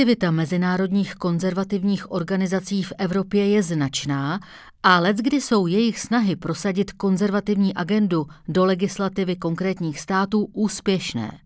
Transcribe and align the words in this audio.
Aktivita 0.00 0.30
mezinárodních 0.30 1.14
konzervativních 1.14 2.12
organizací 2.12 2.82
v 2.82 2.92
Evropě 2.98 3.48
je 3.48 3.62
značná 3.62 4.40
a 4.82 5.12
kdy 5.12 5.40
jsou 5.40 5.66
jejich 5.66 6.00
snahy 6.00 6.36
prosadit 6.36 6.92
konzervativní 6.92 7.74
agendu 7.74 8.26
do 8.48 8.64
legislativy 8.64 9.36
konkrétních 9.36 10.00
států 10.00 10.48
úspěšné. 10.52 11.38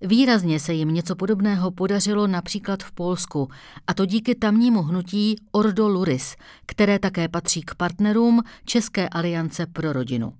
Výrazně 0.00 0.60
se 0.60 0.72
jim 0.72 0.94
něco 0.94 1.16
podobného 1.16 1.70
podařilo 1.70 2.26
například 2.26 2.82
v 2.82 2.92
Polsku, 2.92 3.48
a 3.86 3.94
to 3.94 4.06
díky 4.06 4.34
tamnímu 4.34 4.82
hnutí 4.82 5.36
Ordo 5.52 5.88
Luris, 5.88 6.36
které 6.66 6.98
také 6.98 7.28
patří 7.28 7.62
k 7.62 7.74
partnerům 7.74 8.42
České 8.64 9.08
aliance 9.08 9.66
pro 9.66 9.92
rodinu. 9.92 10.32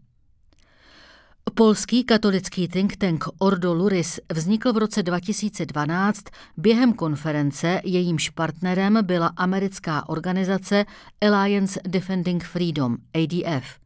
Polský 1.54 2.04
katolický 2.04 2.68
think 2.68 2.96
tank 2.96 3.24
Ordo 3.38 3.74
Luris 3.74 4.20
vznikl 4.32 4.72
v 4.72 4.76
roce 4.76 5.02
2012 5.02 6.24
během 6.56 6.92
konference, 6.92 7.80
jejímž 7.84 8.30
partnerem 8.30 8.98
byla 9.02 9.26
americká 9.26 10.08
organizace 10.08 10.84
Alliance 11.20 11.80
Defending 11.88 12.44
Freedom, 12.44 12.96
ADF. 13.14 13.78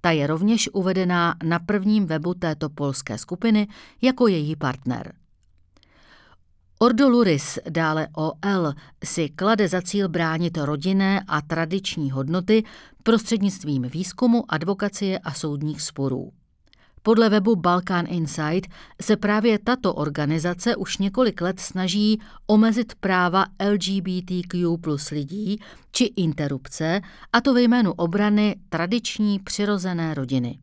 Ta 0.00 0.10
je 0.10 0.26
rovněž 0.26 0.68
uvedená 0.72 1.34
na 1.44 1.58
prvním 1.58 2.06
webu 2.06 2.34
této 2.34 2.68
polské 2.68 3.18
skupiny 3.18 3.68
jako 4.02 4.26
její 4.26 4.56
partner. 4.56 5.14
Ordo 6.78 7.08
Luris, 7.08 7.58
dále 7.68 8.08
OL, 8.16 8.72
si 9.04 9.28
klade 9.28 9.68
za 9.68 9.82
cíl 9.82 10.08
bránit 10.08 10.56
rodinné 10.56 11.24
a 11.28 11.40
tradiční 11.40 12.10
hodnoty 12.10 12.64
prostřednictvím 13.02 13.82
výzkumu, 13.82 14.44
advokacie 14.48 15.18
a 15.18 15.32
soudních 15.32 15.82
sporů. 15.82 16.32
Podle 17.02 17.28
webu 17.28 17.56
Balkan 17.56 18.06
Insight 18.08 18.66
se 19.02 19.16
právě 19.16 19.58
tato 19.58 19.94
organizace 19.94 20.76
už 20.76 20.98
několik 20.98 21.40
let 21.40 21.60
snaží 21.60 22.20
omezit 22.46 22.94
práva 22.94 23.44
LGBTQ 23.72 24.78
plus 24.80 25.10
lidí 25.10 25.60
či 25.92 26.04
interrupce, 26.04 27.00
a 27.32 27.40
to 27.40 27.54
ve 27.54 27.62
jménu 27.62 27.92
obrany 27.92 28.56
tradiční 28.68 29.38
přirozené 29.38 30.14
rodiny. 30.14 30.58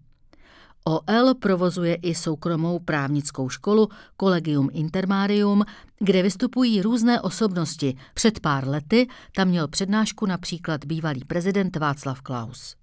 OL 0.88 1.34
provozuje 1.34 1.96
i 1.96 2.16
soukromou 2.16 2.80
právnickou 2.80 3.50
školu 3.50 3.90
Collegium 4.20 4.70
Intermarium, 4.74 5.64
kde 6.00 6.24
vystupují 6.24 6.82
různé 6.82 7.22
osobnosti. 7.22 7.98
Před 8.14 8.40
pár 8.40 8.68
lety 8.68 9.08
tam 9.36 9.48
měl 9.48 9.68
přednášku 9.68 10.26
například 10.26 10.86
bývalý 10.86 11.24
prezident 11.24 11.76
Václav 11.76 12.22
Klaus. 12.22 12.76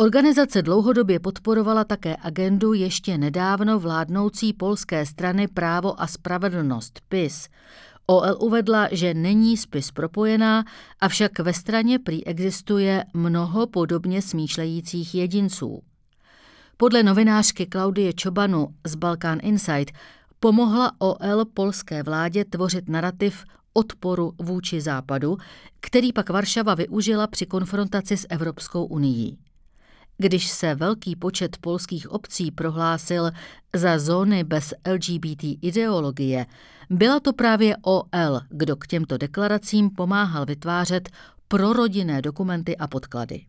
Organizace 0.00 0.62
dlouhodobě 0.62 1.20
podporovala 1.20 1.84
také 1.84 2.16
agendu 2.22 2.72
ještě 2.72 3.18
nedávno 3.18 3.78
vládnoucí 3.78 4.52
polské 4.52 5.06
strany 5.06 5.48
Právo 5.48 6.02
a 6.02 6.06
spravedlnost 6.06 7.00
PIS. 7.08 7.48
OL 8.06 8.36
uvedla, 8.40 8.88
že 8.92 9.14
není 9.14 9.56
spis 9.56 9.90
propojená, 9.90 10.64
avšak 11.00 11.38
ve 11.38 11.52
straně 11.52 11.98
prý 11.98 12.26
existuje 12.26 13.04
mnoho 13.14 13.66
podobně 13.66 14.22
smýšlejících 14.22 15.14
jedinců. 15.14 15.82
Podle 16.76 17.02
novinářky 17.02 17.66
Klaudie 17.66 18.12
Čobanu 18.12 18.68
z 18.86 18.94
Balkan 18.94 19.38
Insight 19.42 19.94
pomohla 20.40 20.92
OL 20.98 21.44
polské 21.44 22.02
vládě 22.02 22.44
tvořit 22.44 22.88
narrativ 22.88 23.44
odporu 23.72 24.32
vůči 24.38 24.80
západu, 24.80 25.36
který 25.80 26.12
pak 26.12 26.30
Varšava 26.30 26.74
využila 26.74 27.26
při 27.26 27.46
konfrontaci 27.46 28.16
s 28.16 28.26
Evropskou 28.30 28.84
unii. 28.84 29.49
Když 30.22 30.50
se 30.50 30.74
velký 30.74 31.16
počet 31.16 31.56
polských 31.56 32.10
obcí 32.10 32.50
prohlásil 32.50 33.30
za 33.76 33.98
zóny 33.98 34.44
bez 34.44 34.74
LGBT 34.92 35.44
ideologie, 35.62 36.46
byla 36.90 37.20
to 37.20 37.32
právě 37.32 37.76
OL, 37.82 38.40
kdo 38.48 38.76
k 38.76 38.86
těmto 38.86 39.18
deklaracím 39.18 39.90
pomáhal 39.90 40.46
vytvářet 40.46 41.08
prorodinné 41.48 42.22
dokumenty 42.22 42.76
a 42.76 42.86
podklady. 42.86 43.44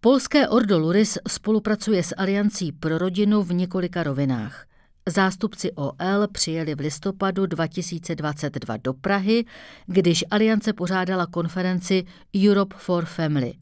Polské 0.00 0.48
Ordo 0.48 0.78
Luris 0.78 1.18
spolupracuje 1.28 2.02
s 2.02 2.14
Aliancí 2.16 2.72
pro 2.72 2.98
rodinu 2.98 3.42
v 3.42 3.52
několika 3.52 4.02
rovinách. 4.02 4.66
Zástupci 5.08 5.72
OL 5.72 6.26
přijeli 6.32 6.74
v 6.74 6.80
listopadu 6.80 7.46
2022 7.46 8.76
do 8.76 8.94
Prahy, 8.94 9.44
když 9.86 10.24
Aliance 10.30 10.72
pořádala 10.72 11.26
konferenci 11.26 12.04
Europe 12.48 12.76
for 12.78 13.04
Family. 13.04 13.54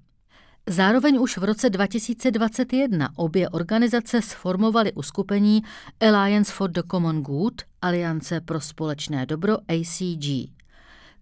Zároveň 0.69 1.19
už 1.21 1.39
v 1.39 1.45
roce 1.45 1.71
2021 1.71 3.09
obě 3.17 3.49
organizace 3.49 4.23
sformovaly 4.23 4.93
uskupení 4.93 5.63
Alliance 6.01 6.53
for 6.53 6.71
the 6.71 6.83
Common 6.91 7.23
Good, 7.23 7.63
Aliance 7.83 8.41
pro 8.41 8.61
společné 8.61 9.27
dobro 9.27 9.55
ACG. 9.55 10.51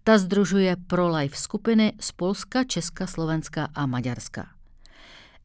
Ta 0.05 0.19
združuje 0.19 0.77
pro-life 0.87 1.37
skupiny 1.37 1.93
z 2.01 2.13
Polska, 2.13 2.65
Česka, 2.65 3.07
Slovenska 3.07 3.69
a 3.75 3.87
Maďarska. 3.87 4.47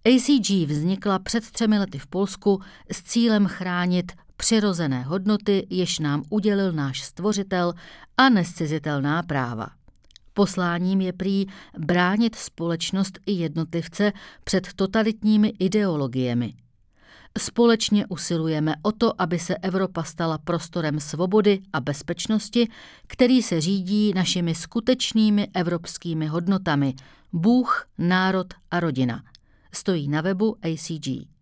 ACG 0.06 0.50
vznikla 0.68 1.20
před 1.20 1.52
třemi 1.52 1.80
lety 1.80 2.00
v 2.00 2.08
Polsku 2.08 2.62
s 2.92 3.04
cílem 3.04 3.48
chránit 3.48 4.12
přirozené 4.38 5.02
hodnoty, 5.02 5.68
jež 5.70 6.00
nám 6.00 6.24
udělil 6.30 6.72
náš 6.72 7.04
stvořitel 7.04 7.74
a 8.18 8.30
nescizitelná 8.30 9.24
práva. 9.24 9.68
Posláním 10.34 11.02
je 11.02 11.14
prý 11.14 11.46
bránit 11.78 12.36
společnost 12.36 13.20
i 13.26 13.32
jednotlivce 13.32 14.12
před 14.44 14.74
totalitními 14.74 15.54
ideologiemi. 15.60 16.54
Společně 17.38 18.06
usilujeme 18.08 18.76
o 18.82 18.92
to, 18.92 19.22
aby 19.22 19.40
se 19.40 19.58
Evropa 19.58 20.04
stala 20.04 20.38
prostorem 20.38 21.00
svobody 21.00 21.62
a 21.74 21.80
bezpečnosti, 21.80 22.68
který 23.08 23.44
se 23.44 23.62
řídí 23.62 24.14
našimi 24.14 24.56
skutečnými 24.56 25.48
evropskými 25.54 26.28
hodnotami 26.28 26.94
Bůh, 27.34 27.88
národ 27.98 28.54
a 28.72 28.80
rodina. 28.80 29.24
Stojí 29.72 30.08
na 30.08 30.22
webu 30.22 30.56
ACG. 30.62 31.33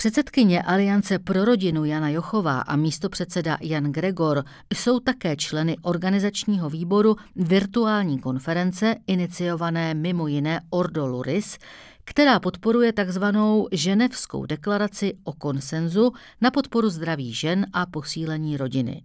Předsedkyně 0.00 0.62
Aliance 0.62 1.18
pro 1.18 1.44
rodinu 1.44 1.84
Jana 1.84 2.08
Jochová 2.08 2.60
a 2.60 2.76
místopředseda 2.76 3.58
Jan 3.60 3.84
Gregor 3.92 4.44
jsou 4.74 5.00
také 5.00 5.36
členy 5.36 5.76
organizačního 5.82 6.70
výboru 6.70 7.16
virtuální 7.36 8.18
konference 8.18 8.96
iniciované 9.06 9.94
mimo 9.94 10.26
jiné 10.26 10.60
Ordo 10.70 11.06
Luris, 11.06 11.58
která 12.04 12.40
podporuje 12.40 12.92
takzvanou 12.92 13.68
ženevskou 13.72 14.46
deklaraci 14.46 15.14
o 15.24 15.32
konsenzu 15.32 16.12
na 16.40 16.50
podporu 16.50 16.88
zdraví 16.90 17.32
žen 17.32 17.66
a 17.72 17.86
posílení 17.86 18.56
rodiny. 18.56 19.02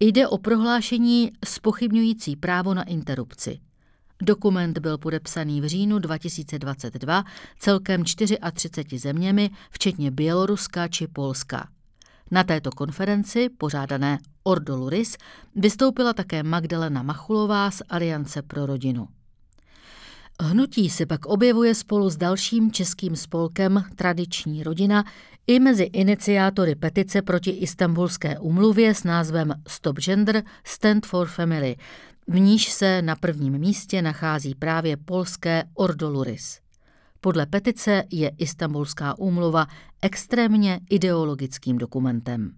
Jde 0.00 0.28
o 0.28 0.38
prohlášení 0.38 1.32
spochybňující 1.44 2.36
právo 2.36 2.74
na 2.74 2.82
interrupci. 2.82 3.58
Dokument 4.22 4.78
byl 4.78 4.98
podepsaný 4.98 5.60
v 5.60 5.66
říjnu 5.66 5.98
2022 5.98 7.24
celkem 7.58 8.04
34 8.04 8.98
zeměmi, 8.98 9.50
včetně 9.70 10.10
Běloruska 10.10 10.88
či 10.88 11.06
Polska. 11.06 11.68
Na 12.30 12.44
této 12.44 12.70
konferenci, 12.70 13.48
pořádané 13.48 14.18
Ordo 14.42 14.76
Luris, 14.76 15.16
vystoupila 15.54 16.12
také 16.12 16.42
Magdalena 16.42 17.02
Machulová 17.02 17.70
z 17.70 17.82
Aliance 17.88 18.42
pro 18.42 18.66
rodinu. 18.66 19.08
Hnutí 20.42 20.90
se 20.90 21.06
pak 21.06 21.26
objevuje 21.26 21.74
spolu 21.74 22.10
s 22.10 22.16
dalším 22.16 22.72
českým 22.72 23.16
spolkem 23.16 23.84
Tradiční 23.96 24.62
rodina 24.62 25.04
i 25.46 25.60
mezi 25.60 25.82
iniciátory 25.82 26.74
petice 26.74 27.22
proti 27.22 27.50
istambulské 27.50 28.38
umluvě 28.38 28.94
s 28.94 29.04
názvem 29.04 29.54
Stop 29.68 29.98
Gender 29.98 30.42
Stand 30.64 31.06
for 31.06 31.26
Family, 31.26 31.76
v 32.28 32.38
níž 32.38 32.72
se 32.72 33.02
na 33.02 33.16
prvním 33.16 33.58
místě 33.58 34.02
nachází 34.02 34.54
právě 34.54 34.96
polské 34.96 35.64
Ordoluris. 35.74 36.60
Podle 37.20 37.46
petice 37.46 38.04
je 38.12 38.32
Istanbulská 38.38 39.18
úmluva 39.18 39.66
extrémně 40.02 40.80
ideologickým 40.90 41.78
dokumentem. 41.78 42.52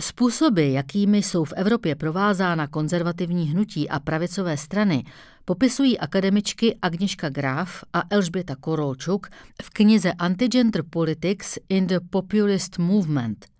Způsoby, 0.00 0.72
jakými 0.72 1.18
jsou 1.18 1.44
v 1.44 1.52
Evropě 1.52 1.94
provázána 1.94 2.66
konzervativní 2.66 3.44
hnutí 3.44 3.88
a 3.88 4.00
pravicové 4.00 4.56
strany, 4.56 5.04
popisují 5.44 5.98
akademičky 5.98 6.78
Agnieszka 6.82 7.28
Graf 7.28 7.84
a 7.92 8.02
Elžběta 8.10 8.56
Korolčuk 8.56 9.28
v 9.62 9.70
knize 9.70 10.12
Antigender 10.12 10.82
Politics 10.90 11.58
in 11.68 11.86
the 11.86 12.00
Populist 12.10 12.78
Movement– 12.78 13.46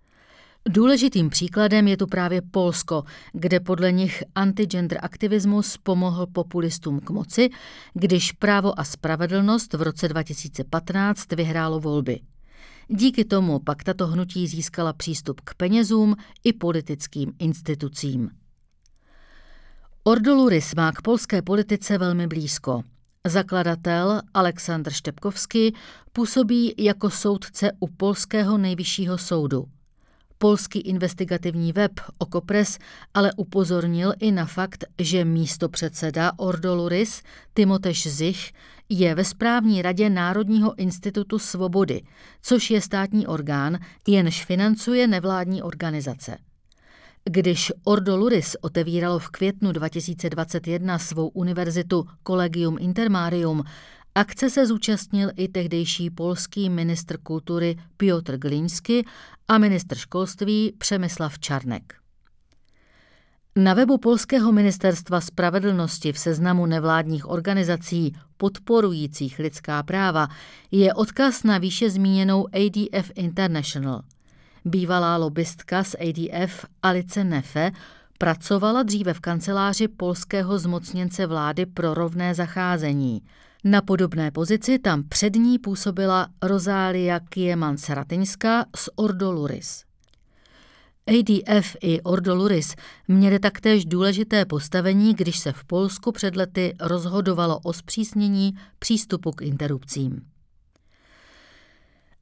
Důležitým 0.69 1.29
příkladem 1.29 1.87
je 1.87 1.97
tu 1.97 2.07
právě 2.07 2.41
Polsko, 2.41 3.03
kde 3.33 3.59
podle 3.59 3.91
nich 3.91 4.23
antigender 4.35 4.99
aktivismus 5.01 5.77
pomohl 5.77 6.27
populistům 6.27 6.99
k 6.99 7.09
moci, 7.09 7.49
když 7.93 8.31
právo 8.31 8.79
a 8.79 8.83
spravedlnost 8.83 9.73
v 9.73 9.81
roce 9.81 10.07
2015 10.07 11.31
vyhrálo 11.31 11.79
volby. 11.79 12.19
Díky 12.87 13.25
tomu 13.25 13.59
pak 13.59 13.83
tato 13.83 14.07
hnutí 14.07 14.47
získala 14.47 14.93
přístup 14.93 15.41
k 15.41 15.53
penězům 15.53 16.15
i 16.43 16.53
politickým 16.53 17.33
institucím. 17.39 18.29
Ordoluris 20.03 20.75
má 20.75 20.91
k 20.91 21.01
polské 21.01 21.41
politice 21.41 21.97
velmi 21.97 22.27
blízko. 22.27 22.83
Zakladatel 23.27 24.21
Aleksandr 24.33 24.91
Štepkovský 24.91 25.75
působí 26.13 26.73
jako 26.77 27.09
soudce 27.09 27.71
u 27.79 27.87
Polského 27.87 28.57
nejvyššího 28.57 29.17
soudu. 29.17 29.65
Polský 30.37 30.79
investigativní 30.79 31.73
web 31.73 31.91
Okopres 32.17 32.77
ale 33.13 33.31
upozornil 33.37 34.13
i 34.19 34.31
na 34.31 34.45
fakt, 34.45 34.85
že 34.99 35.25
místo 35.25 35.69
předseda 35.69 36.31
Ordoluris 36.37 37.21
Timoteš 37.53 38.07
Zich 38.07 38.51
je 38.89 39.15
ve 39.15 39.23
správní 39.23 39.81
radě 39.81 40.09
Národního 40.09 40.79
institutu 40.79 41.39
svobody, 41.39 42.01
což 42.41 42.71
je 42.71 42.81
státní 42.81 43.27
orgán, 43.27 43.79
jenž 44.07 44.45
financuje 44.45 45.07
nevládní 45.07 45.63
organizace. 45.63 46.37
Když 47.29 47.71
Ordo 47.83 48.17
Luris 48.17 48.55
otevíralo 48.61 49.19
v 49.19 49.29
květnu 49.29 49.71
2021 49.71 50.99
svou 50.99 51.27
univerzitu 51.27 52.05
Collegium 52.27 52.77
Intermarium, 52.79 53.63
akce 54.17 54.49
se 54.49 54.67
zúčastnil 54.67 55.29
i 55.35 55.47
tehdejší 55.47 56.09
polský 56.09 56.69
ministr 56.69 57.17
kultury 57.17 57.75
Piotr 57.97 58.37
Gliński 58.37 59.05
a 59.47 59.57
ministr 59.57 59.95
školství 59.97 60.73
Přemyslav 60.77 61.39
Čarnek. 61.39 61.93
Na 63.55 63.73
webu 63.73 63.97
Polského 63.97 64.51
ministerstva 64.51 65.21
spravedlnosti 65.21 66.13
v 66.13 66.19
seznamu 66.19 66.65
nevládních 66.65 67.29
organizací 67.29 68.15
podporujících 68.37 69.39
lidská 69.39 69.83
práva 69.83 70.27
je 70.71 70.93
odkaz 70.93 71.43
na 71.43 71.57
výše 71.57 71.89
zmíněnou 71.89 72.47
ADF 72.53 73.11
International– 73.15 74.01
Bývalá 74.67 75.17
lobbystka 75.17 75.83
z 75.83 75.95
ADF 75.95 76.65
Alice 76.83 77.23
Nefe 77.23 77.71
pracovala 78.17 78.83
dříve 78.83 79.13
v 79.13 79.19
kanceláři 79.19 79.87
polského 79.87 80.59
zmocněnce 80.59 81.27
vlády 81.27 81.65
pro 81.65 81.93
rovné 81.93 82.35
zacházení. 82.35 83.21
Na 83.69 83.81
podobné 83.81 84.31
pozici 84.31 84.79
tam 84.79 85.03
před 85.03 85.35
ní 85.35 85.59
působila 85.59 86.27
Rozália 86.41 87.19
Kieman-Seratyňská 87.19 88.65
z 88.75 88.89
Ordoluris. 88.95 89.83
ADF 91.07 91.75
i 91.81 92.01
Ordoluris 92.01 92.75
měly 93.07 93.39
taktéž 93.39 93.85
důležité 93.85 94.45
postavení, 94.45 95.13
když 95.13 95.39
se 95.39 95.51
v 95.51 95.63
Polsku 95.63 96.11
před 96.11 96.35
lety 96.35 96.73
rozhodovalo 96.81 97.59
o 97.59 97.73
zpřísnění 97.73 98.53
přístupu 98.79 99.31
k 99.31 99.41
interrupcím. 99.41 100.21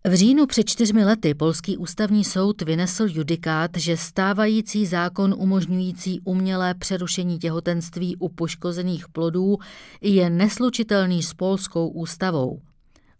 V 0.10 0.14
říjnu 0.14 0.46
před 0.46 0.64
čtyřmi 0.64 1.06
lety 1.06 1.34
Polský 1.34 1.78
ústavní 1.78 2.24
soud 2.24 2.62
vynesl 2.62 3.08
judikát, 3.10 3.72
že 3.78 3.98
stávající 3.98 4.86
zákon 4.86 5.36
umožňující 5.38 6.20
umělé 6.24 6.74
přerušení 6.74 7.40
těhotenství 7.40 8.16
u 8.16 8.30
poškozených 8.30 9.10
plodů 9.10 9.58
je 10.02 10.30
neslučitelný 10.30 11.24
s 11.24 11.34
polskou 11.34 11.88
ústavou. 11.88 12.62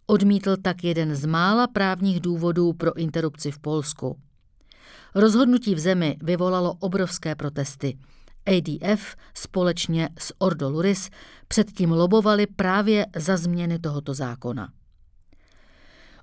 Odmítl 0.06 0.56
tak 0.56 0.84
jeden 0.84 1.16
z 1.16 1.26
mála 1.26 1.66
právních 1.66 2.20
důvodů 2.20 2.72
pro 2.72 2.96
interrupci 2.96 3.50
v 3.50 3.58
Polsku. 3.58 4.16
Rozhodnutí 5.14 5.74
v 5.74 5.78
zemi 5.78 6.16
vyvolalo 6.22 6.74
obrovské 6.80 7.34
protesty. 7.34 7.98
ADF 8.46 9.16
společně 9.34 10.08
s 10.18 10.34
Ordo 10.38 10.70
Luris 10.70 11.10
předtím 11.48 11.92
lobovali 11.92 12.46
právě 12.46 13.06
za 13.16 13.36
změny 13.36 13.78
tohoto 13.78 14.14
zákona. 14.14 14.68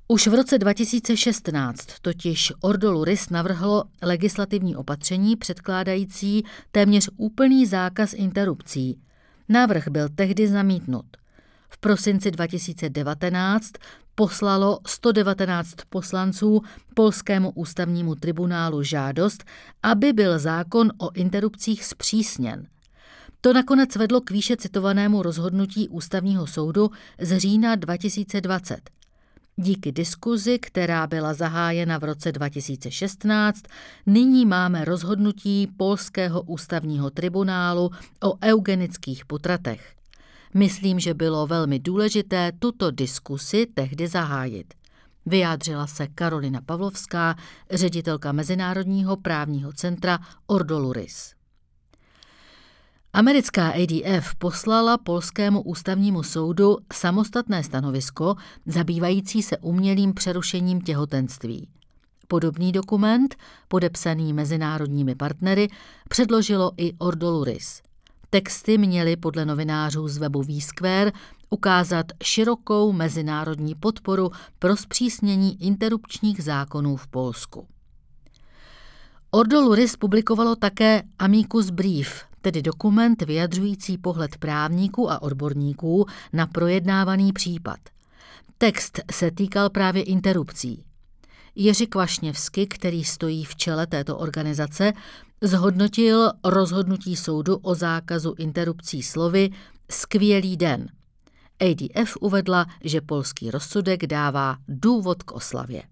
Už 0.07 0.27
v 0.27 0.33
roce 0.33 0.57
2016 0.57 1.87
totiž 2.01 2.53
Ordo 2.61 3.03
Rys 3.03 3.29
navrhlo 3.29 3.83
legislativní 4.01 4.75
opatření 4.75 5.35
předkládající 5.35 6.43
téměř 6.71 7.09
úplný 7.17 7.65
zákaz 7.65 8.13
interrupcí. 8.13 8.99
Návrh 9.49 9.87
byl 9.87 10.09
tehdy 10.15 10.47
zamítnut. 10.47 11.05
V 11.69 11.77
prosinci 11.77 12.31
2019 12.31 13.71
poslalo 14.15 14.79
119 14.85 15.73
poslanců 15.89 16.61
Polskému 16.93 17.51
ústavnímu 17.51 18.15
tribunálu 18.15 18.83
žádost, 18.83 19.43
aby 19.83 20.13
byl 20.13 20.39
zákon 20.39 20.91
o 20.97 21.11
interrupcích 21.13 21.85
zpřísněn. 21.85 22.67
To 23.41 23.53
nakonec 23.53 23.95
vedlo 23.95 24.21
k 24.21 24.31
výše 24.31 24.57
citovanému 24.57 25.21
rozhodnutí 25.21 25.89
ústavního 25.89 26.47
soudu 26.47 26.91
z 27.21 27.37
října 27.37 27.75
2020. 27.75 29.02
Díky 29.55 29.91
diskuzi, 29.91 30.59
která 30.59 31.07
byla 31.07 31.33
zahájena 31.33 31.97
v 31.97 32.03
roce 32.03 32.31
2016, 32.31 33.63
nyní 34.05 34.45
máme 34.45 34.85
rozhodnutí 34.85 35.67
Polského 35.77 36.41
ústavního 36.41 37.09
tribunálu 37.09 37.91
o 38.23 38.33
eugenických 38.43 39.25
potratech. 39.25 39.95
Myslím, 40.53 40.99
že 40.99 41.13
bylo 41.13 41.47
velmi 41.47 41.79
důležité 41.79 42.51
tuto 42.59 42.91
diskusi 42.91 43.67
tehdy 43.73 44.07
zahájit. 44.07 44.73
Vyjádřila 45.25 45.87
se 45.87 46.07
Karolina 46.07 46.61
Pavlovská, 46.61 47.35
ředitelka 47.71 48.31
Mezinárodního 48.31 49.17
právního 49.17 49.73
centra 49.73 50.19
Ordoluris. 50.47 51.33
Americká 53.15 53.69
ADF 53.69 54.35
poslala 54.35 54.97
polskému 54.97 55.61
ústavnímu 55.61 56.23
soudu 56.23 56.77
samostatné 56.93 57.63
stanovisko 57.63 58.35
zabývající 58.65 59.43
se 59.43 59.57
umělým 59.57 60.13
přerušením 60.13 60.81
těhotenství. 60.81 61.67
Podobný 62.27 62.71
dokument, 62.71 63.35
podepsaný 63.67 64.33
mezinárodními 64.33 65.15
partnery, 65.15 65.67
předložilo 66.09 66.71
i 66.77 66.93
Ordoluris. 66.97 67.81
Texty 68.29 68.77
měly 68.77 69.15
podle 69.15 69.45
novinářů 69.45 70.07
z 70.07 70.17
webu 70.17 70.43
Výskver 70.43 71.11
ukázat 71.49 72.05
širokou 72.23 72.91
mezinárodní 72.91 73.75
podporu 73.75 74.31
pro 74.59 74.77
zpřísnění 74.77 75.63
interrupčních 75.63 76.43
zákonů 76.43 76.95
v 76.95 77.07
Polsku. 77.07 77.67
Ordoluris 79.31 79.95
publikovalo 79.95 80.55
také 80.55 81.03
Amicus 81.19 81.69
Brief, 81.69 82.32
tedy 82.43 82.61
dokument 82.61 83.21
vyjadřující 83.21 83.97
pohled 83.97 84.37
právníků 84.37 85.11
a 85.11 85.21
odborníků 85.21 86.05
na 86.33 86.47
projednávaný 86.47 87.33
případ. 87.33 87.79
Text 88.57 88.99
se 89.11 89.31
týkal 89.31 89.69
právě 89.69 90.03
interrupcí. 90.03 90.83
Jiří 91.55 91.87
Kvašněvsky, 91.87 92.67
který 92.67 93.03
stojí 93.03 93.43
v 93.45 93.55
čele 93.55 93.87
této 93.87 94.17
organizace, 94.17 94.93
zhodnotil 95.41 96.31
rozhodnutí 96.43 97.15
soudu 97.15 97.57
o 97.57 97.75
zákazu 97.75 98.35
interrupcí 98.37 99.03
slovy 99.03 99.49
skvělý 99.91 100.57
den. 100.57 100.87
ADF 101.59 102.17
uvedla, 102.21 102.65
že 102.83 103.01
polský 103.01 103.51
rozsudek 103.51 104.07
dává 104.07 104.57
důvod 104.67 105.23
k 105.23 105.31
oslavě. 105.31 105.83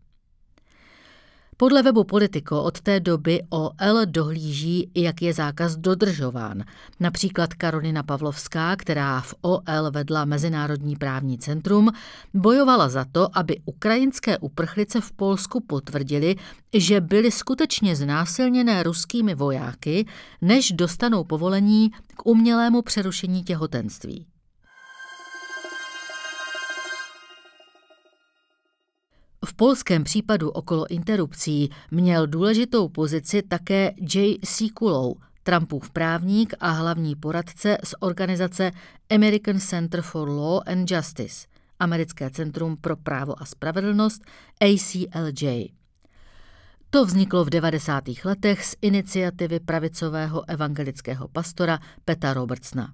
Podle 1.62 1.84
webu 1.84 2.04
Politico 2.04 2.64
od 2.64 2.82
té 2.82 3.00
doby 3.00 3.42
OL 3.50 4.06
dohlíží, 4.06 4.92
jak 4.96 5.22
je 5.22 5.34
zákaz 5.34 5.76
dodržován. 5.76 6.64
Například 7.00 7.54
Karolina 7.54 8.04
Pavlovská, 8.04 8.76
která 8.76 9.22
v 9.22 9.36
OL 9.42 9.92
vedla 9.92 10.26
Mezinárodní 10.26 10.96
právní 10.96 11.38
centrum, 11.38 11.90
bojovala 12.34 12.90
za 12.90 13.06
to, 13.12 13.38
aby 13.38 13.60
ukrajinské 13.66 14.38
uprchlice 14.38 15.02
v 15.02 15.12
Polsku 15.12 15.60
potvrdili, 15.60 16.36
že 16.74 17.02
byly 17.02 17.32
skutečně 17.32 17.96
znásilněné 17.96 18.84
ruskými 18.84 19.36
vojáky, 19.36 20.06
než 20.42 20.72
dostanou 20.72 21.24
povolení 21.24 21.92
k 22.16 22.26
umělému 22.26 22.82
přerušení 22.82 23.44
těhotenství. 23.44 24.31
V 29.52 29.54
polském 29.54 30.04
případu 30.04 30.50
okolo 30.50 30.92
interrupcí 30.92 31.70
měl 31.92 32.28
důležitou 32.28 32.90
pozici 32.90 33.42
také 33.42 33.94
Jay 34.16 34.38
Sekulow, 34.44 35.14
Trumpův 35.44 35.90
právník 35.90 36.54
a 36.60 36.70
hlavní 36.70 37.16
poradce 37.16 37.78
z 37.84 37.94
organizace 38.00 38.72
American 39.10 39.60
Center 39.60 40.02
for 40.02 40.30
Law 40.30 40.62
and 40.66 40.92
Justice, 40.92 41.48
Americké 41.80 42.30
centrum 42.30 42.78
pro 42.78 42.96
právo 42.96 43.42
a 43.42 43.46
spravedlnost 43.46 44.22
ACLJ. 44.62 45.68
To 46.90 47.06
vzniklo 47.06 47.46
v 47.46 47.50
90. 47.50 48.04
letech 48.26 48.66
z 48.66 48.76
iniciativy 48.82 49.60
pravicového 49.60 50.50
evangelického 50.50 51.28
pastora 51.28 51.80
Peta 52.06 52.34
Robertsna. 52.34 52.94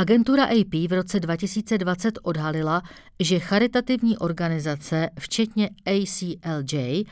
Agentura 0.00 0.44
AP 0.44 0.74
v 0.88 0.92
roce 0.92 1.20
2020 1.20 2.18
odhalila, 2.22 2.82
že 3.20 3.38
charitativní 3.38 4.18
organizace, 4.18 5.10
včetně 5.18 5.70
ACLJ, 5.86 7.04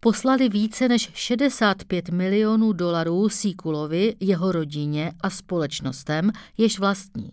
poslali 0.00 0.48
více 0.48 0.88
než 0.88 1.10
65 1.14 2.08
milionů 2.08 2.72
dolarů 2.72 3.28
Sikulovi, 3.28 4.16
jeho 4.20 4.52
rodině 4.52 5.12
a 5.20 5.30
společnostem, 5.30 6.30
jež 6.58 6.78
vlastní. 6.78 7.30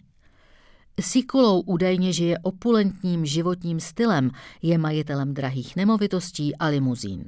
Sikulou 1.00 1.62
údajně 1.62 2.14
žije 2.14 2.40
opulentním 2.40 3.26
životním 3.26 3.80
stylem, 3.80 4.32
je 4.62 4.78
majitelem 4.78 5.34
drahých 5.34 5.76
nemovitostí 5.76 6.56
a 6.56 6.68
limuzín. 6.68 7.26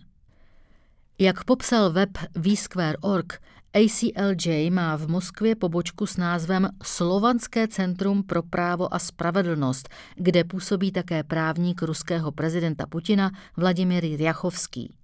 Jak 1.24 1.44
popsal 1.44 1.92
web 1.92 2.10
vsquare.org, 2.42 3.40
ACLJ 3.74 4.70
má 4.70 4.96
v 4.96 5.08
Moskvě 5.08 5.56
pobočku 5.56 6.06
s 6.06 6.18
názvem 6.18 6.70
Slovanské 6.84 7.68
centrum 7.68 8.24
pro 8.24 8.44
právo 8.44 8.94
a 8.94 9.00
spravedlnost, 9.00 9.90
kde 10.16 10.44
působí 10.44 10.92
také 10.92 11.24
právník 11.24 11.82
ruského 11.82 12.32
prezidenta 12.32 12.86
Putina 12.86 13.32
Vladimir 13.58 14.04
Ryachovský. 14.04 14.96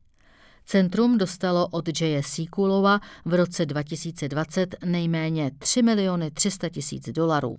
Centrum 0.65 1.17
dostalo 1.17 1.67
od 1.67 2.01
J. 2.01 2.21
Kulova 2.49 2.99
v 3.25 3.33
roce 3.33 3.65
2020 3.65 4.75
nejméně 4.85 5.51
3 5.59 5.81
miliony 5.81 6.31
300 6.31 6.69
tisíc 6.69 7.09
dolarů. 7.09 7.57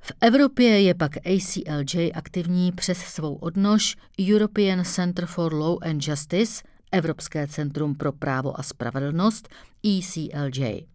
V 0.00 0.12
Evropě 0.20 0.80
je 0.80 0.94
pak 0.94 1.16
ACLJ 1.16 2.12
aktivní 2.14 2.72
přes 2.72 2.98
svou 2.98 3.34
odnož 3.34 3.96
European 4.30 4.84
Center 4.84 5.26
for 5.26 5.54
Law 5.54 5.76
and 5.82 6.08
Justice, 6.08 6.62
Evropské 6.92 7.46
centrum 7.46 7.94
pro 7.94 8.12
právo 8.12 8.60
a 8.60 8.62
spravedlnost, 8.62 9.48
ECLJ. 9.84 10.86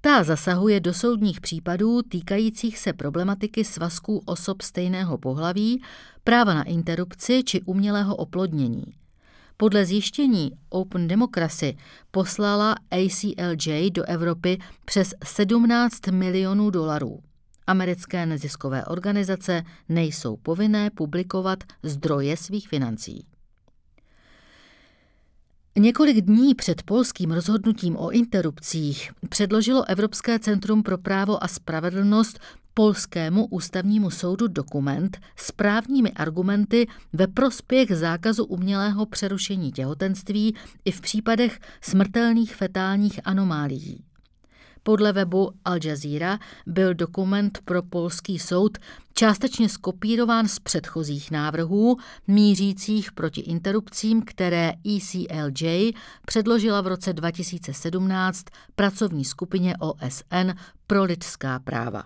Ta 0.00 0.22
zasahuje 0.22 0.80
do 0.80 0.94
soudních 0.94 1.40
případů 1.40 2.02
týkajících 2.02 2.78
se 2.78 2.92
problematiky 2.92 3.64
svazků 3.64 4.22
osob 4.26 4.62
stejného 4.62 5.18
pohlaví, 5.18 5.82
práva 6.24 6.54
na 6.54 6.62
interrupci 6.62 7.42
či 7.44 7.62
umělého 7.62 8.16
oplodnění. 8.16 8.84
Podle 9.56 9.84
zjištění 9.84 10.52
Open 10.68 11.08
Democracy 11.08 11.76
poslala 12.10 12.74
ACLJ 12.90 13.90
do 13.90 14.02
Evropy 14.04 14.58
přes 14.84 15.14
17 15.24 16.06
milionů 16.06 16.70
dolarů. 16.70 17.20
Americké 17.66 18.26
neziskové 18.26 18.84
organizace 18.84 19.62
nejsou 19.88 20.36
povinné 20.36 20.90
publikovat 20.90 21.64
zdroje 21.82 22.36
svých 22.36 22.68
financí. 22.68 23.26
Několik 25.78 26.20
dní 26.20 26.54
před 26.54 26.82
polským 26.82 27.30
rozhodnutím 27.30 27.96
o 27.96 28.10
interrupcích 28.10 29.12
předložilo 29.28 29.88
Evropské 29.88 30.38
centrum 30.38 30.82
pro 30.82 30.98
právo 30.98 31.44
a 31.44 31.48
spravedlnost 31.48 32.40
polskému 32.74 33.46
ústavnímu 33.46 34.10
soudu 34.10 34.48
dokument 34.48 35.18
s 35.36 35.52
právními 35.52 36.12
argumenty 36.12 36.86
ve 37.12 37.26
prospěch 37.26 37.96
zákazu 37.96 38.44
umělého 38.44 39.06
přerušení 39.06 39.72
těhotenství 39.72 40.54
i 40.84 40.90
v 40.90 41.00
případech 41.00 41.60
smrtelných 41.80 42.56
fetálních 42.56 43.20
anomálií. 43.24 44.04
Podle 44.86 45.12
webu 45.12 45.50
Al 45.64 45.78
Jazeera 45.84 46.38
byl 46.66 46.94
dokument 46.94 47.58
pro 47.64 47.82
polský 47.82 48.38
soud 48.38 48.78
částečně 49.14 49.68
skopírován 49.68 50.48
z 50.48 50.58
předchozích 50.58 51.30
návrhů 51.30 51.96
mířících 52.26 53.12
proti 53.12 53.40
interrupcím, 53.40 54.22
které 54.22 54.72
ECLJ 54.96 55.92
předložila 56.26 56.80
v 56.80 56.86
roce 56.86 57.12
2017 57.12 58.44
pracovní 58.74 59.24
skupině 59.24 59.74
OSN 59.78 60.50
pro 60.86 61.04
lidská 61.04 61.58
práva. 61.58 62.02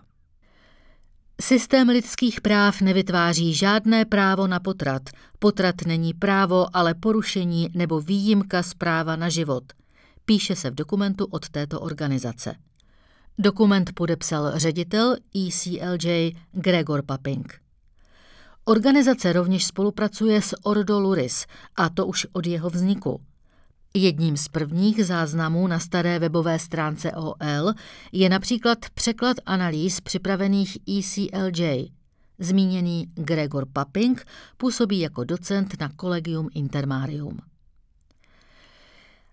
Systém 1.40 1.88
lidských 1.88 2.40
práv 2.40 2.80
nevytváří 2.80 3.54
žádné 3.54 4.04
právo 4.04 4.46
na 4.46 4.60
potrat. 4.60 5.02
Potrat 5.38 5.74
není 5.86 6.14
právo, 6.14 6.66
ale 6.76 6.94
porušení 6.94 7.68
nebo 7.74 8.00
výjimka 8.00 8.62
z 8.62 8.74
práva 8.74 9.16
na 9.16 9.28
život. 9.28 9.64
Píše 10.24 10.56
se 10.56 10.70
v 10.70 10.74
dokumentu 10.74 11.24
od 11.24 11.48
této 11.48 11.80
organizace. 11.80 12.54
Dokument 13.40 13.92
podepsal 13.92 14.58
ředitel 14.58 15.16
ECLJ 15.46 16.32
Gregor 16.52 17.02
Paping. 17.02 17.60
Organizace 18.64 19.32
rovněž 19.32 19.64
spolupracuje 19.64 20.42
s 20.42 20.56
Ordo 20.62 21.00
Luris, 21.00 21.46
a 21.76 21.88
to 21.88 22.06
už 22.06 22.26
od 22.32 22.46
jeho 22.46 22.70
vzniku. 22.70 23.20
Jedním 23.94 24.36
z 24.36 24.48
prvních 24.48 25.06
záznamů 25.06 25.66
na 25.66 25.78
staré 25.78 26.18
webové 26.18 26.58
stránce 26.58 27.12
OL 27.12 27.74
je 28.12 28.28
například 28.28 28.78
překlad 28.94 29.36
analýz 29.46 30.00
připravených 30.00 30.78
ECLJ. 30.98 31.88
Zmíněný 32.38 33.06
Gregor 33.14 33.66
Paping 33.72 34.26
působí 34.56 35.00
jako 35.00 35.24
docent 35.24 35.80
na 35.80 35.90
Collegium 36.00 36.48
Intermarium. 36.54 37.38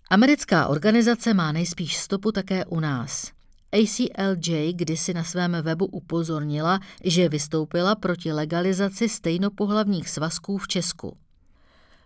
Americká 0.09 0.67
organizace 0.67 1.33
má 1.33 1.51
nejspíš 1.51 1.97
stopu 1.97 2.31
také 2.31 2.65
u 2.65 2.79
nás. 2.79 3.34
ACLJ 3.75 4.73
kdysi 4.73 5.13
na 5.13 5.23
svém 5.23 5.57
webu 5.61 5.85
upozornila, 5.85 6.79
že 7.03 7.29
vystoupila 7.29 7.95
proti 7.95 8.33
legalizaci 8.33 9.09
stejnopohlavních 9.09 10.09
svazků 10.09 10.57
v 10.57 10.67
Česku. 10.67 11.17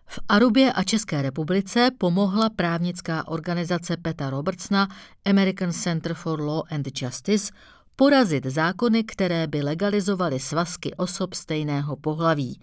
V 0.05 0.19
Arubě 0.29 0.73
a 0.73 0.83
České 0.83 1.21
republice 1.21 1.91
pomohla 1.97 2.49
právnická 2.49 3.27
organizace 3.27 3.97
Peta 3.97 4.29
Robertsna 4.29 4.87
American 5.25 5.71
Center 5.71 6.13
for 6.13 6.41
Law 6.41 6.63
and 6.71 7.01
Justice 7.01 7.53
porazit 7.95 8.45
zákony, 8.45 9.03
které 9.03 9.47
by 9.47 9.61
legalizovaly 9.61 10.39
svazky 10.39 10.93
osob 10.95 11.33
stejného 11.33 11.95
pohlaví. 11.95 12.59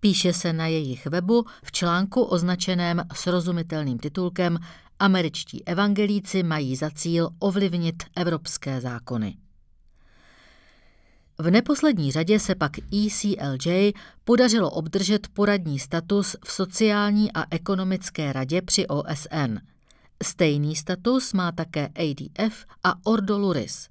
Píše 0.00 0.32
se 0.32 0.52
na 0.52 0.66
jejich 0.66 1.06
webu 1.06 1.44
v 1.64 1.72
článku 1.72 2.22
označeném 2.22 3.02
srozumitelným 3.14 3.98
titulkem 3.98 4.58
Američtí 4.98 5.64
evangelíci 5.66 6.42
mají 6.42 6.76
za 6.76 6.90
cíl 6.90 7.30
ovlivnit 7.38 8.02
evropské 8.16 8.80
zákony. 8.80 9.36
V 11.38 11.50
neposlední 11.50 12.12
řadě 12.12 12.38
se 12.38 12.54
pak 12.54 12.72
ECLJ 12.78 13.92
podařilo 14.24 14.70
obdržet 14.70 15.28
poradní 15.28 15.78
status 15.78 16.36
v 16.44 16.52
sociální 16.52 17.32
a 17.32 17.44
ekonomické 17.50 18.32
radě 18.32 18.62
při 18.62 18.86
OSN. 18.86 19.58
Stejný 20.22 20.76
status 20.76 21.32
má 21.32 21.52
také 21.52 21.88
ADF 21.88 22.64
a 22.84 22.94
Ordo 23.04 23.38
Luris. 23.38 23.88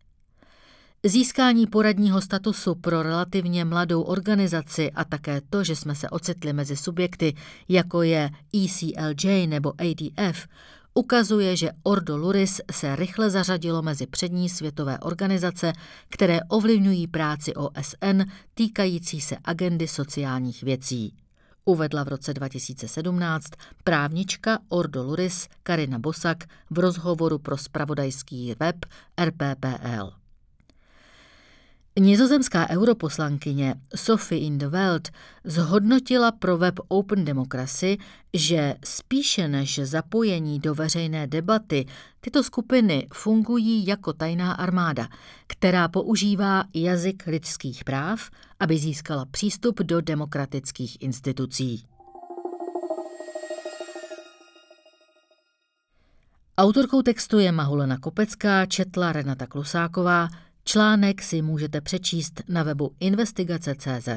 Získání 1.03 1.67
poradního 1.67 2.21
statusu 2.21 2.75
pro 2.75 3.03
relativně 3.03 3.65
mladou 3.65 4.01
organizaci 4.01 4.91
a 4.91 5.03
také 5.03 5.41
to, 5.49 5.63
že 5.63 5.75
jsme 5.75 5.95
se 5.95 6.09
ocitli 6.09 6.53
mezi 6.53 6.75
subjekty, 6.75 7.35
jako 7.69 8.01
je 8.01 8.29
ECLJ 8.53 9.47
nebo 9.47 9.73
ADF, 9.81 10.47
ukazuje, 10.95 11.55
že 11.57 11.71
Ordo 11.83 12.17
Luris 12.17 12.61
se 12.71 12.95
rychle 12.95 13.29
zařadilo 13.29 13.81
mezi 13.81 14.07
přední 14.07 14.49
světové 14.49 14.99
organizace, 14.99 15.73
které 16.09 16.39
ovlivňují 16.49 17.07
práci 17.07 17.53
OSN 17.53 18.21
týkající 18.53 19.21
se 19.21 19.37
agendy 19.43 19.87
sociálních 19.87 20.63
věcí. 20.63 21.13
Uvedla 21.65 22.03
v 22.03 22.07
roce 22.07 22.33
2017 22.33 23.45
právnička 23.83 24.59
Ordo 24.69 25.03
Luris 25.03 25.47
Karina 25.63 25.99
Bosak 25.99 26.43
v 26.69 26.79
rozhovoru 26.79 27.39
pro 27.39 27.57
spravodajský 27.57 28.55
web 28.59 28.75
RPPL. 29.25 30.24
Nizozemská 31.99 32.69
europoslankyně 32.69 33.75
Sophie 33.95 34.41
in 34.41 34.57
the 34.57 34.67
Welt 34.67 35.07
zhodnotila 35.43 36.31
pro 36.31 36.57
web 36.57 36.75
Open 36.87 37.25
Democracy, 37.25 37.97
že 38.33 38.75
spíše 38.85 39.47
než 39.47 39.79
zapojení 39.83 40.59
do 40.59 40.75
veřejné 40.75 41.27
debaty 41.27 41.85
tyto 42.21 42.43
skupiny 42.43 43.07
fungují 43.13 43.87
jako 43.87 44.13
tajná 44.13 44.53
armáda, 44.53 45.07
která 45.47 45.87
používá 45.87 46.63
jazyk 46.73 47.23
lidských 47.27 47.83
práv, 47.83 48.29
aby 48.59 48.77
získala 48.77 49.25
přístup 49.25 49.79
do 49.79 50.01
demokratických 50.01 51.01
institucí. 51.01 51.85
Autorkou 56.57 57.01
textu 57.01 57.39
je 57.39 57.51
Mahulena 57.51 57.97
Kopecká, 57.97 58.65
četla 58.65 59.11
Renata 59.11 59.47
Klusáková, 59.47 60.27
Článek 60.67 61.21
si 61.21 61.41
můžete 61.41 61.81
přečíst 61.81 62.41
na 62.49 62.63
webu 62.63 62.95
investigace.cz. 62.99 64.09